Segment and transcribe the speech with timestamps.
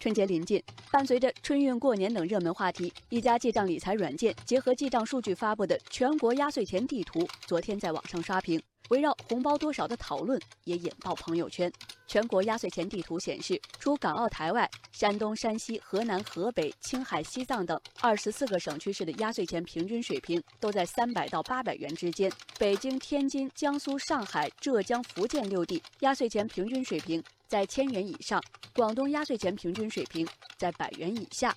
[0.00, 8.58] 春节临近，伴随着春运、过年等热门话题，一家记账理财软件结合记账数据发布的全国压岁钱地图，昨天在网上刷屏。
[8.88, 11.70] 围绕红包多少的讨论也引爆朋友圈。
[12.08, 22.32] 全国压岁钱地图显示，除港澳台外，山东、山西、河南、河北、青海、西藏等二十四个省区市的压岁钱平均水平都在三百到八百元之间。
[22.58, 28.40] 北京、天津、江苏、上海、浙江、福建六地压岁钱平均水平在千元以上，
[28.76, 30.24] 广东压岁钱平均水平
[30.56, 31.52] 在百元以下。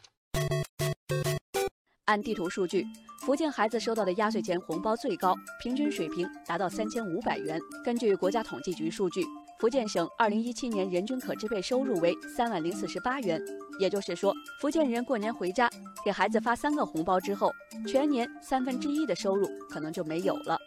[2.05, 2.83] 按地图数据。
[3.21, 7.59] 福建孩子收到的压岁钱红包最高，平均水平达到三千五百元。
[7.85, 9.23] 根据国家统计局数据，
[9.59, 13.39] 福建省二零一七年人均可支配收入为三万零四十八元。
[13.79, 15.69] 也就是说，福建人过年回家
[16.03, 17.51] 给孩子发三个红包之后，
[17.87, 20.57] 全年三分之一的收入可能就没有了。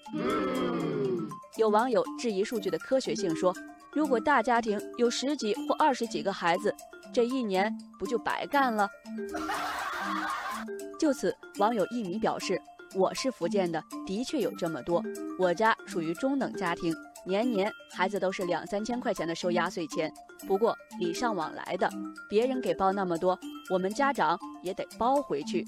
[1.57, 3.53] 有网友质疑数据的科学性，说：
[3.97, 6.71] 如果大家庭有十几或二十几个孩子，
[7.15, 8.87] 这一年不就白干了？
[11.01, 12.61] 就此，网友一米表示
[12.95, 15.03] ：“我是福建的，的确有这么多。
[15.39, 20.13] 我家属于中等家庭，年年孩子都是两三千块钱的收压岁钱。
[20.47, 21.91] 不过礼尚往来的，
[22.29, 23.39] 别人给包那么多，
[23.71, 25.65] 我们家长也得包回去。”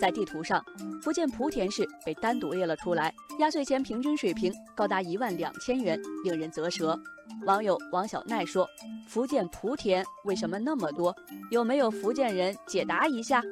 [0.00, 0.64] 在地图上，
[1.02, 6.98] 福建莆田市被单独列了出来，压岁钱平均水平高达一万两千元，令人啧舌。
[7.46, 8.68] 网友王小奈说
[9.08, 11.14] ：“福建莆田为什么那么多？
[11.50, 13.42] 有没有福建人解答一下？”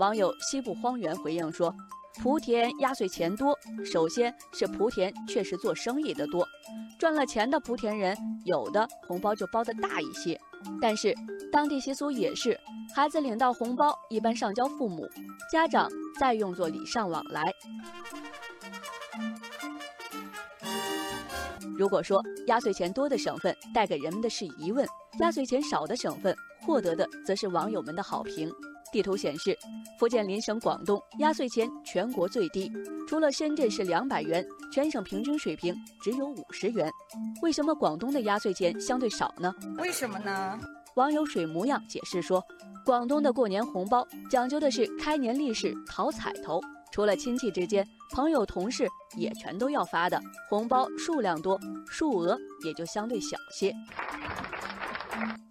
[0.00, 1.74] 网友西部荒原回应说
[2.24, 6.42] ：“莆田压岁钱多，首先是莆田确实做生意的多，
[6.98, 10.40] 赚了钱的莆田人有的红包就包的大一些。
[10.80, 11.14] 但是
[11.52, 12.58] 当地习俗也是，
[12.96, 15.06] 孩子领到红包一般上交父母，
[15.52, 15.86] 家长
[16.18, 17.52] 再用作礼尚往来。
[21.76, 28.50] 如果说压岁钱多的省份带给人们的是疑问，压岁钱少的省份获得的则是网友们的好评。”
[28.92, 29.56] 地图显示，
[29.98, 32.70] 福建邻省广东压岁钱全国最低，
[33.08, 36.90] 除了深圳是两百元，全省平均水平只有五十元。
[37.40, 39.54] 为什么广东的压岁钱相对少呢？
[39.78, 40.58] 为什么呢？
[40.96, 42.44] 网友水模样解释说，
[42.84, 46.60] 广东的过年红包讲究的是开年利是、讨彩头，
[46.90, 53.72] 除了亲戚之间，朋友同事也全都要发的，红包数量多，数额也就相对小些。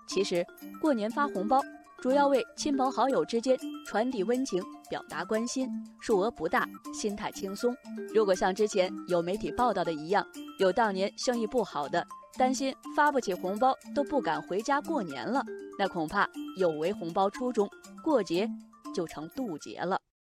[0.08, 0.46] 其实，
[0.82, 1.62] 过年发红包。
[2.02, 7.76] 主要为亲朋好友之间传递温情、表达关心，数额不大，心态轻松。
[8.16, 10.26] 如果像之前有媒体报道的一样，
[10.60, 12.06] 有当年生意不好的，
[12.38, 15.44] 担心发不起红包都不敢回家过年了，
[15.78, 16.26] 那恐怕
[16.58, 17.70] 有违红包初衷，
[18.02, 18.50] 过节
[18.96, 20.00] 就成渡劫了。